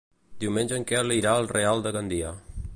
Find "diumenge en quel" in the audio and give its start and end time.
0.43-1.13